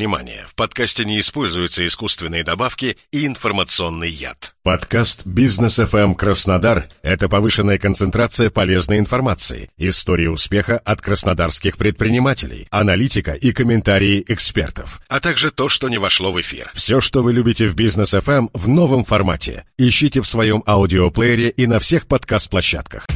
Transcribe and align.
внимание, 0.00 0.46
в 0.48 0.54
подкасте 0.54 1.04
не 1.04 1.20
используются 1.20 1.86
искусственные 1.86 2.42
добавки 2.42 2.96
и 3.12 3.26
информационный 3.26 4.08
яд. 4.08 4.54
Подкаст 4.62 5.26
«Бизнес 5.26 5.78
FM 5.78 6.14
Краснодар»— 6.14 6.88
это 7.02 7.28
повышенная 7.28 7.76
концентрация 7.76 8.48
полезной 8.48 8.98
информации, 8.98 9.68
истории 9.76 10.28
успеха 10.28 10.78
от 10.78 11.02
краснодарских 11.02 11.76
предпринимателей, 11.76 12.66
аналитика 12.70 13.32
и 13.32 13.52
комментарии 13.52 14.24
экспертов, 14.26 15.02
а 15.08 15.20
также 15.20 15.50
то, 15.50 15.68
что 15.68 15.90
не 15.90 15.98
вошло 15.98 16.32
в 16.32 16.40
эфир. 16.40 16.70
Все, 16.72 17.02
что 17.02 17.22
вы 17.22 17.34
любите 17.34 17.66
в 17.66 17.74
«Бизнес 17.74 18.14
FM» 18.14 18.48
в 18.54 18.68
новом 18.68 19.04
формате. 19.04 19.64
Ищите 19.76 20.22
в 20.22 20.26
своем 20.26 20.62
аудиоплеере 20.66 21.50
и 21.50 21.66
на 21.66 21.78
всех 21.78 22.06
подкаст-площадках. 22.06 23.06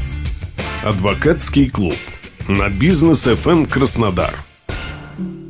Адвокатский 0.83 1.71
клуб 1.71 1.97
на 2.47 2.69
«Бизнес 2.69 3.27
FM 3.27 3.69
Краснодар». 3.69 4.35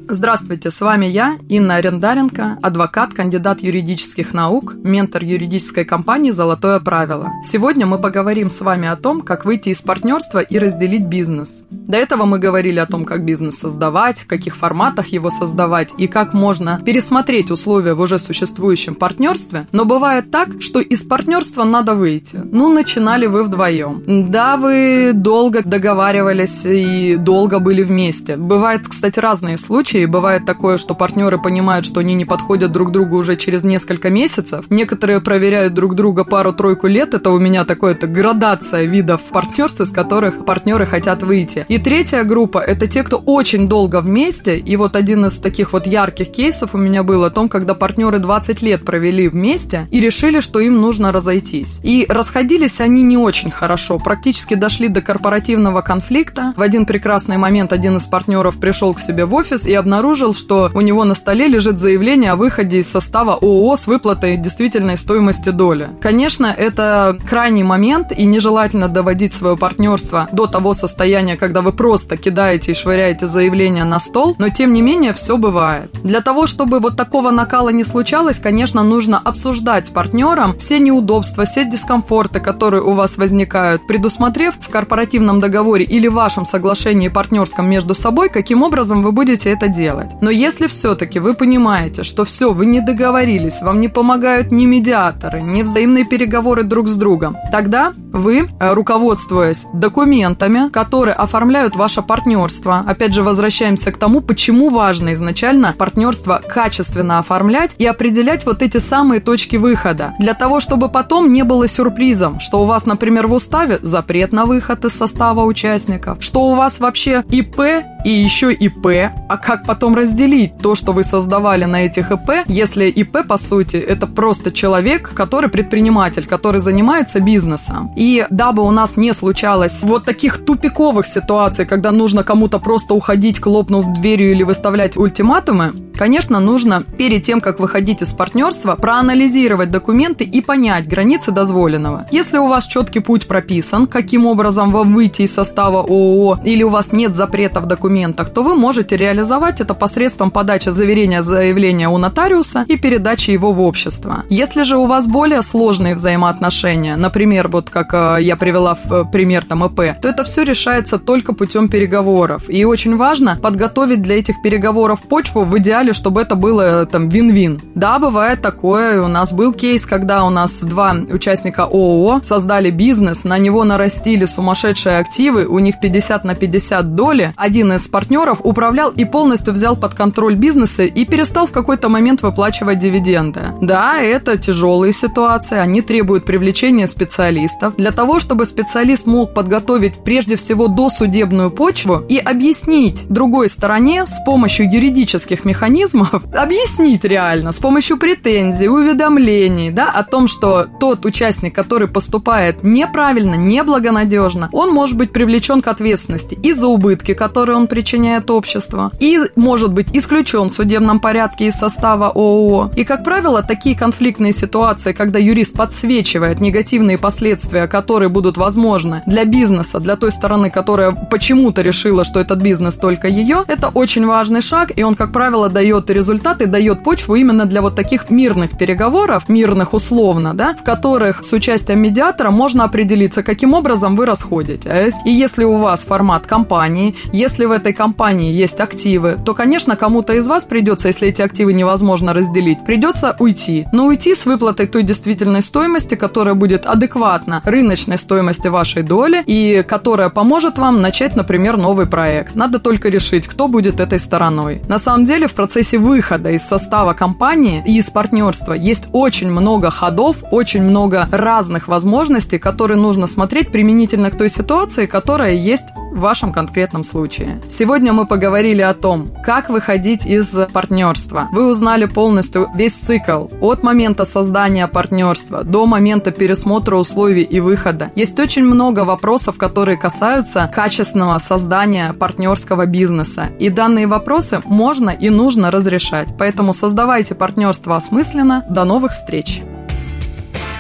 Здравствуйте, 0.07 0.71
с 0.71 0.83
вами 0.83 1.07
я, 1.07 1.39
Инна 1.49 1.77
Арендаренко, 1.77 2.59
адвокат, 2.61 3.15
кандидат 3.15 3.61
юридических 3.61 4.35
наук, 4.35 4.75
ментор 4.75 5.25
юридической 5.25 5.87
компании 5.87 6.31
«Золотое 6.31 6.79
правило». 6.79 7.31
Сегодня 7.43 7.87
мы 7.87 7.99
поговорим 7.99 8.51
с 8.51 8.61
вами 8.61 8.87
о 8.87 8.97
том, 8.97 9.23
как 9.23 9.47
выйти 9.47 9.71
из 9.71 9.81
партнерства 9.81 10.41
и 10.41 10.59
разделить 10.59 11.07
бизнес. 11.07 11.65
До 11.87 11.99
этого 11.99 12.25
мы 12.25 12.39
говорили 12.39 12.79
о 12.79 12.87
том, 12.87 13.05
как 13.05 13.25
бизнес 13.25 13.59
создавать, 13.59 14.21
в 14.21 14.27
каких 14.27 14.57
форматах 14.57 15.09
его 15.09 15.31
создавать 15.31 15.91
и 15.99 16.07
как 16.07 16.33
можно 16.33 16.81
пересмотреть 16.85 17.51
условия 17.51 17.95
в 17.95 18.01
уже 18.01 18.19
существующем 18.19 18.95
партнерстве. 18.95 19.67
Но 19.73 19.85
бывает 19.85 20.31
так, 20.31 20.61
что 20.61 20.81
из 20.81 21.03
партнерства 21.03 21.65
надо 21.65 21.95
выйти. 21.95 22.41
Ну, 22.43 22.73
начинали 22.73 23.27
вы 23.27 23.45
вдвоем. 23.45 24.03
Да, 24.31 24.57
вы 24.57 25.13
долго 25.13 25.63
договаривались 25.63 26.65
и 26.65 27.17
долго 27.17 27.59
были 27.59 27.83
вместе. 27.83 28.37
Бывают, 28.37 28.89
кстати, 28.89 29.19
разные 29.19 29.59
случаи. 29.59 30.07
Бывает 30.07 30.47
такое, 30.47 30.79
что 30.79 30.95
партнеры 30.95 31.39
понимают, 31.39 31.85
что 31.85 32.01
они 32.01 32.15
не 32.15 32.25
подходят 32.25 32.73
друг 32.73 32.93
другу 32.93 33.17
уже 33.17 33.37
через 33.37 33.63
несколько 33.63 34.09
месяцев. 34.09 34.65
Некоторые 34.71 35.21
проверяют 35.21 35.75
друг 35.75 35.95
друга 35.95 36.25
пару-тройку 36.25 36.87
лет. 36.87 37.13
Это 37.13 37.31
у 37.31 37.39
меня 37.39 37.65
такое-то 37.65 38.07
градация 38.07 38.85
видов 38.85 39.21
партнерства, 39.31 39.85
из 39.85 39.91
которых 39.91 40.45
партнеры 40.47 40.87
хотят 40.87 41.23
выйти. 41.23 41.67
И 41.75 41.79
третья 41.79 42.23
группа– 42.23 42.59
это 42.61 42.87
те, 42.87 43.03
кто 43.03 43.17
очень 43.17 43.69
долго 43.69 44.01
вместе. 44.01 44.59
И 44.59 44.77
вот 44.77 44.95
один 44.95 45.27
из 45.27 45.39
таких 45.39 45.73
вот 45.73 45.89
ярких 45.89 46.31
кейсов 46.31 46.73
у 46.73 46.79
меня 46.79 47.03
был 47.03 47.25
о 47.25 47.31
том, 47.31 47.49
когда 47.49 47.75
партнеры 47.75 48.21
20 48.21 48.63
лет 48.63 48.85
провели 48.85 49.29
вместе 49.29 49.89
и 49.91 49.99
решили, 49.99 50.39
что 50.39 50.61
им 50.61 50.81
нужно 50.81 51.11
разойтись. 51.11 51.81
И 51.83 52.07
расходились 52.09 52.81
они 52.81 53.03
не 53.03 53.17
очень 53.17 53.51
хорошо. 53.51 53.99
Практически 53.99 54.55
дошли 54.55 54.87
до 54.87 55.03
корпоративного 55.03 55.81
конфликта. 55.81 56.55
В 56.57 56.63
один 56.63 56.87
прекрасный 56.87 57.39
момент 57.39 57.73
один 57.73 57.97
из 57.97 58.07
партнеров 58.07 58.61
пришел 58.61 58.95
к 58.95 59.01
себе 59.01 59.25
в 59.25 59.35
офис 59.35 59.67
и 59.67 59.75
обнаружил, 59.75 60.33
что 60.33 60.71
у 60.77 60.81
него 60.81 61.03
на 61.03 61.15
столе 61.15 61.49
лежит 61.49 61.81
заявление 61.81 62.31
о 62.31 62.37
выходе 62.37 62.79
из 62.79 62.89
состава 62.89 63.33
ООО 63.33 63.75
с 63.75 63.89
выплатой 63.89 64.37
действительной 64.37 64.97
стоимости 64.97 65.49
доли. 65.49 65.89
Конечно, 66.01 66.55
это 66.57 67.19
крайний 67.29 67.65
момент, 67.65 68.13
и 68.17 68.25
нежелательно 68.27 68.89
доводить 68.89 69.33
свое 69.33 69.57
партнерство 69.57 70.29
до 70.31 70.47
того 70.47 70.73
состояния, 70.73 71.37
когда 71.37 71.64
вы 71.65 71.73
просто 71.73 72.17
кидаете 72.17 72.73
и 72.73 72.75
швыряете 72.75 73.27
заявление 73.27 73.85
на 73.85 73.99
стол, 73.99 74.37
но 74.39 74.51
тем 74.51 74.73
не 74.73 74.83
менее 74.83 75.13
все 75.13 75.37
бывает. 75.37 75.91
Для 76.05 76.21
того, 76.21 76.47
чтобы 76.47 76.79
вот 76.79 76.97
такого 76.97 77.31
накала 77.31 77.71
не 77.71 77.83
случалось, 77.83 78.39
конечно, 78.39 78.83
нужно 78.83 79.19
обсуждать 79.19 79.87
с 79.87 79.91
партнером 79.91 80.57
все 80.59 80.79
неудобства, 80.79 81.45
все 81.45 81.65
дискомфорты, 81.65 82.41
которые 82.41 82.83
у 82.83 82.93
вас 82.93 83.17
возникают, 83.17 83.87
предусмотрев 83.87 84.55
в 84.61 84.69
корпоративном 84.69 85.41
договоре 85.41 85.85
или 85.85 86.09
вашем 86.09 86.45
соглашении 86.45 87.09
партнерском 87.09 87.69
между 87.69 87.95
собой, 87.95 88.29
каким 88.29 88.63
образом 88.63 89.03
вы 89.03 89.13
будете 89.13 89.51
это 89.51 89.69
делать. 89.69 90.11
Но 90.21 90.31
если 90.31 90.67
все-таки 90.67 91.19
вы 91.19 91.35
понимаете, 91.35 92.03
что 92.03 92.25
все, 92.25 92.53
вы 92.53 92.67
не 92.67 92.81
договорились, 92.81 93.63
вам 93.63 93.81
не 93.81 93.89
помогают 93.89 94.53
ни 94.53 94.67
медиаторы, 94.67 95.41
ни 95.41 95.63
взаимные 95.63 96.05
переговоры 96.05 96.63
друг 96.63 96.89
с 96.89 96.97
другом, 96.97 97.37
тогда 97.51 97.93
вы, 98.13 98.49
э, 98.61 98.73
руководствуясь 98.75 99.67
документами, 99.73 100.69
которые 100.69 101.15
оформляют 101.15 101.54
ваше 101.75 102.03
партнерство, 102.03 102.85
опять 102.87 103.15
же 103.15 103.23
возвращаемся 103.23 103.93
к 103.93 103.97
тому, 103.97 104.21
почему 104.21 104.71
важно 104.71 105.15
изначально 105.15 105.75
партнерство 105.77 106.43
качественно 106.47 107.19
оформлять 107.19 107.75
и 107.79 107.87
определять 107.87 108.47
вот 108.47 108.63
эти 108.63 108.79
самые 108.79 109.21
точки 109.21 109.57
выхода, 109.57 110.15
для 110.19 110.35
того, 110.35 110.61
чтобы 110.61 110.89
потом 110.89 111.33
не 111.33 111.45
было 111.45 111.69
сюрпризом, 111.69 112.41
что 112.41 112.63
у 112.63 112.67
вас, 112.67 112.87
например, 112.87 113.27
в 113.27 113.33
уставе 113.33 113.79
запрет 113.83 114.33
на 114.33 114.47
выход 114.47 114.85
из 114.85 114.95
состава 114.95 115.43
участников, 115.45 116.19
что 116.21 116.43
у 116.51 116.55
вас 116.55 116.81
вообще 116.81 117.25
ИП 117.31 117.61
и 118.05 118.11
еще 118.11 118.53
ИП, 118.53 119.13
а 119.29 119.37
как 119.37 119.65
потом 119.65 119.95
разделить 119.95 120.59
то, 120.59 120.75
что 120.75 120.93
вы 120.93 121.05
создавали 121.05 121.65
на 121.65 121.87
этих 121.87 122.11
ИП, 122.11 122.45
если 122.47 122.87
ИП, 122.87 123.27
по 123.27 123.37
сути, 123.37 123.77
это 123.77 124.07
просто 124.07 124.53
человек, 124.53 125.13
который 125.15 125.49
предприниматель, 125.49 126.27
который 126.27 126.61
занимается 126.61 127.21
бизнесом. 127.21 127.93
И 127.97 128.27
дабы 128.31 128.63
у 128.63 128.71
нас 128.71 128.97
не 128.97 129.13
случалось 129.13 129.83
вот 129.83 130.05
таких 130.05 130.45
тупиковых 130.45 131.07
ситуаций, 131.07 131.44
когда 131.67 131.93
нужно 131.93 132.25
кому-то 132.25 132.59
просто 132.59 132.95
уходить, 132.95 133.41
хлопнув 133.41 133.93
дверью 134.01 134.33
или 134.33 134.43
выставлять 134.43 134.97
ультиматумы, 134.97 135.73
конечно, 135.97 136.41
нужно 136.41 136.85
перед 136.99 137.23
тем, 137.23 137.41
как 137.41 137.61
выходить 137.61 138.03
из 138.03 138.15
партнерства, 138.15 138.77
проанализировать 138.77 139.71
документы 139.71 140.25
и 140.25 140.41
понять 140.41 140.89
границы 140.89 141.33
дозволенного. 141.33 142.07
Если 142.11 142.39
у 142.39 142.49
вас 142.49 142.67
четкий 142.67 143.01
путь 143.01 143.27
прописан, 143.27 143.87
каким 143.87 144.27
образом 144.27 144.73
вам 144.73 144.95
выйти 144.95 145.23
из 145.23 145.35
состава 145.35 145.81
ООО, 145.81 146.41
или 146.45 146.63
у 146.63 146.71
вас 146.71 146.93
нет 146.93 147.15
запрета 147.15 147.61
в 147.61 147.67
документах, 147.67 148.31
то 148.31 148.43
вы 148.43 148.55
можете 148.55 148.97
реализовать 148.97 149.61
это 149.61 149.75
посредством 149.75 150.31
подачи 150.31 150.71
заверения 150.71 151.23
заявления 151.23 151.89
у 151.89 151.99
нотариуса 151.99 152.65
и 152.69 152.77
передачи 152.77 153.31
его 153.31 153.53
в 153.53 153.61
общество. 153.61 154.25
Если 154.31 154.63
же 154.63 154.77
у 154.77 154.87
вас 154.87 155.07
более 155.07 155.43
сложные 155.43 155.95
взаимоотношения, 155.95 156.97
например, 156.97 157.49
вот 157.49 157.71
как 157.71 157.95
э, 157.95 158.23
я 158.23 158.37
привела 158.37 158.75
в 158.75 158.93
э, 158.93 159.05
пример 159.05 159.45
там 159.45 159.65
ИП, 159.65 160.01
то 160.01 160.09
это 160.09 160.25
все 160.25 160.43
решается 160.43 160.99
только 160.99 161.33
путем 161.35 161.69
переговоров. 161.69 162.45
И 162.49 162.65
очень 162.65 162.97
важно 162.97 163.39
подготовить 163.41 164.03
для 164.03 164.19
этих 164.19 164.43
переговоров 164.43 165.01
почву 165.03 165.45
в 165.45 165.59
идеале, 165.59 165.84
чтобы 165.93 166.23
это 166.23 166.35
было 166.35 166.83
э, 166.83 166.87
там 166.87 167.09
вин-вин. 167.09 167.61
Да, 167.75 167.99
бывает 167.99 168.43
такое. 168.43 169.03
У 169.03 169.09
нас 169.09 169.33
был 169.33 169.53
кейс, 169.53 169.87
когда 169.87 170.25
у 170.25 170.31
нас 170.31 170.61
два 170.61 170.93
участника 170.93 171.65
ООО 171.65 172.21
создали 172.23 172.71
бизнес, 172.71 173.25
на 173.25 173.39
него 173.39 173.65
нарастили 173.65 174.25
сумасшедшие 174.25 174.99
активы, 174.99 175.47
у 175.47 175.59
них 175.59 175.81
50 175.81 176.25
на 176.25 176.35
50 176.35 176.95
доли. 176.95 177.33
Один 177.37 177.73
из 177.73 177.89
партнеров 177.89 178.41
управлял 178.43 178.91
и 178.91 179.05
полностью 179.05 179.53
взял 179.53 179.77
под 179.77 179.95
контроль 179.95 180.35
бизнеса 180.35 180.85
и 180.85 181.05
перестал 181.05 181.47
в 181.47 181.53
какой-то 181.53 181.89
момент 181.89 182.23
выплачивать 182.23 182.79
дивиденды. 182.79 183.41
Да, 183.61 184.01
это 184.01 184.37
тяжелые 184.39 184.93
ситуации, 184.93 185.59
они 185.59 185.83
требуют 185.83 186.25
привлечения 186.25 186.87
специалистов. 186.87 187.77
Для 187.77 187.91
того, 187.91 188.21
чтобы 188.21 188.45
специалист 188.45 189.07
мог 189.07 189.35
подготовить 189.35 190.05
прежде 190.05 190.37
всего 190.37 190.69
досудебную 190.69 191.51
почву 191.51 192.05
и 192.09 192.19
объяснить 192.19 193.07
другой 193.09 193.49
стороне 193.49 194.07
с 194.07 194.21
помощью 194.25 194.71
юридических 194.71 195.45
механизмов, 195.45 195.74
объяснить 196.35 197.05
реально 197.05 197.53
с 197.53 197.59
помощью 197.59 197.99
претензий, 197.99 198.69
уведомлений, 198.69 199.71
да, 199.71 199.91
о 199.91 200.03
том, 200.03 200.29
что 200.29 200.67
тот 200.81 201.05
участник, 201.05 201.55
который 201.55 201.89
поступает 201.89 202.63
неправильно, 202.63 203.35
неблагонадежно, 203.35 204.49
он 204.53 204.71
может 204.71 204.97
быть 204.97 205.13
привлечен 205.13 205.63
к 205.63 205.69
ответственности 205.69 206.39
и 206.43 206.53
за 206.53 206.67
убытки, 206.67 207.15
которые 207.15 207.57
он 207.57 207.67
причиняет 207.67 208.31
обществу, 208.31 208.91
и 209.01 209.21
может 209.37 209.73
быть 209.73 209.89
исключен 209.93 210.49
в 210.49 210.55
судебном 210.55 211.01
порядке 211.01 211.47
из 211.47 211.55
состава 211.55 212.13
ООО. 212.15 212.71
И, 212.77 212.85
как 212.85 213.05
правило, 213.05 213.43
такие 213.43 213.77
конфликтные 213.77 214.33
ситуации, 214.33 214.93
когда 214.93 215.19
юрист 215.19 215.57
подсвечивает 215.57 216.41
негативные 216.41 216.99
последствия, 216.99 217.67
которые 217.67 218.09
будут 218.09 218.37
возможны 218.37 219.03
для 219.07 219.25
бизнеса, 219.25 219.81
для 219.81 219.97
той 219.97 220.13
стороны, 220.13 220.51
которая 220.51 220.93
почему-то 220.93 221.63
решила, 221.63 222.05
что 222.05 222.21
этот 222.21 222.41
бизнес 222.41 222.77
только 222.77 223.09
ее, 223.09 223.45
это 223.47 223.69
очень 223.69 224.07
важный 224.07 224.41
шаг, 224.41 224.73
и 224.77 224.83
он, 224.83 224.95
как 224.95 225.13
правило, 225.13 225.49
дает 225.49 225.64
результаты, 225.71 226.47
дает 226.47 226.83
почву 226.83 227.15
именно 227.15 227.47
для 227.47 227.63
вот 227.63 227.75
таких 227.75 228.11
мирных 228.11 228.57
переговоров, 228.59 229.29
мирных 229.29 229.75
условно, 229.75 230.35
да, 230.35 230.55
в 230.55 230.63
которых 230.63 231.25
с 231.25 231.33
участием 231.33 231.81
медиатора 231.81 232.31
можно 232.31 232.65
определиться, 232.65 233.23
каким 233.23 233.55
образом 233.55 233.97
вы 233.97 234.07
расходитесь. 234.07 234.95
И 235.05 235.11
если 235.11 235.45
у 235.45 235.57
вас 235.59 235.85
формат 235.85 236.27
компании, 236.27 236.95
если 237.13 237.47
в 237.47 237.51
этой 237.51 237.73
компании 237.73 238.33
есть 238.33 238.61
активы, 238.61 239.19
то, 239.25 239.35
конечно, 239.35 239.77
кому-то 239.77 240.13
из 240.15 240.27
вас 240.29 240.45
придется, 240.45 240.89
если 240.89 241.09
эти 241.09 241.23
активы 241.23 241.53
невозможно 241.53 242.13
разделить, 242.13 242.65
придется 242.65 243.17
уйти. 243.19 243.67
Но 243.73 243.87
уйти 243.87 244.15
с 244.15 244.27
выплатой 244.27 244.67
той 244.67 244.83
действительной 244.83 245.43
стоимости, 245.43 245.95
которая 245.95 246.35
будет 246.35 246.67
адекватна 246.67 247.41
рыночной 247.45 247.99
стоимости 247.99 248.49
вашей 248.49 248.83
доли 248.83 249.23
и 249.27 249.65
которая 249.67 250.11
поможет 250.11 250.59
вам 250.59 250.83
начать, 250.83 251.17
например, 251.17 251.57
новый 251.57 251.87
проект. 251.87 252.35
Надо 252.35 252.59
только 252.59 252.89
решить, 252.89 253.27
кто 253.27 253.49
будет 253.49 253.81
этой 253.81 253.99
стороной. 253.99 254.63
На 254.69 254.79
самом 254.79 255.05
деле, 255.05 255.27
в 255.27 255.33
процессе 255.33 255.54
процессе 255.55 255.79
выхода 255.79 256.33
из 256.33 256.43
состава 256.43 256.95
компании 256.95 257.63
и 257.65 257.79
из 257.79 257.89
партнерства 257.89 258.55
есть 258.55 258.89
очень 258.93 259.31
много 259.31 259.71
ходов, 259.71 260.17
очень 260.33 260.63
много 260.63 261.09
разных 261.13 261.69
возможностей, 261.69 262.39
которые 262.39 262.77
нужно 262.77 263.07
смотреть 263.07 263.53
применительно 263.53 264.11
к 264.11 264.19
той 264.19 264.29
ситуации, 264.29 264.87
которая 264.87 265.35
есть 265.35 265.67
в 265.93 266.01
вашем 266.01 266.33
конкретном 266.33 266.83
случае. 266.83 267.41
Сегодня 267.47 267.93
мы 267.93 268.05
поговорили 268.05 268.63
о 268.63 268.75
том, 268.75 269.13
как 269.25 269.49
выходить 269.49 270.07
из 270.07 270.37
партнерства. 270.53 271.29
Вы 271.31 271.47
узнали 271.47 271.85
полностью 271.85 272.49
весь 272.57 272.75
цикл 272.75 273.29
от 273.41 273.63
момента 273.63 274.05
создания 274.05 274.67
партнерства 274.67 275.45
до 275.45 275.67
момента 275.67 276.11
пересмотра 276.11 276.75
условий 276.75 277.23
и 277.23 277.39
выхода. 277.39 277.93
Есть 277.95 278.19
очень 278.19 278.43
много 278.43 278.81
вопросов, 278.81 279.39
которые 279.39 279.79
касаются 279.79 280.51
качественного 280.53 281.19
создания 281.19 281.93
партнерского 281.93 282.67
бизнеса. 282.67 283.29
И 283.39 283.51
данные 283.51 283.87
вопросы 283.87 284.43
можно 284.45 284.91
и 284.91 285.11
нужно 285.45 285.51
разрешать. 285.51 286.09
Поэтому 286.19 286.53
создавайте 286.53 287.15
партнерство 287.15 287.77
осмысленно. 287.77 288.45
До 288.49 288.65
новых 288.65 288.93
встреч! 288.93 289.43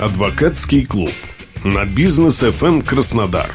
Адвокатский 0.00 0.84
клуб 0.84 1.12
на 1.64 1.84
бизнес 1.84 2.42
FM 2.42 2.82
Краснодар. 2.82 3.50